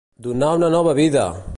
Donar 0.27 0.49
una 0.61 0.71
nova 0.77 0.97
vida! 1.03 1.31